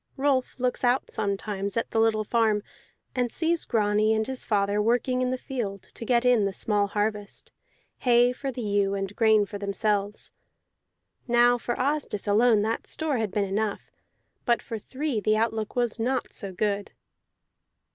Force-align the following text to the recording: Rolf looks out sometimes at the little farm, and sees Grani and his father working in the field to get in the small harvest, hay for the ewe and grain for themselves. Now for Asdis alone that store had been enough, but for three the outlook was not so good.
Rolf 0.17 0.59
looks 0.59 0.83
out 0.83 1.11
sometimes 1.11 1.77
at 1.77 1.91
the 1.91 1.99
little 1.99 2.23
farm, 2.23 2.63
and 3.13 3.31
sees 3.31 3.65
Grani 3.65 4.15
and 4.15 4.25
his 4.25 4.43
father 4.43 4.81
working 4.81 5.21
in 5.21 5.29
the 5.29 5.37
field 5.37 5.83
to 5.83 6.03
get 6.03 6.25
in 6.25 6.45
the 6.45 6.53
small 6.53 6.87
harvest, 6.87 7.51
hay 7.99 8.33
for 8.33 8.51
the 8.51 8.63
ewe 8.63 8.95
and 8.95 9.15
grain 9.15 9.45
for 9.45 9.59
themselves. 9.59 10.31
Now 11.27 11.59
for 11.59 11.75
Asdis 11.77 12.27
alone 12.27 12.63
that 12.63 12.87
store 12.87 13.19
had 13.19 13.29
been 13.29 13.45
enough, 13.45 13.91
but 14.43 14.59
for 14.63 14.79
three 14.79 15.19
the 15.19 15.37
outlook 15.37 15.75
was 15.75 15.99
not 15.99 16.33
so 16.33 16.51
good. 16.51 16.93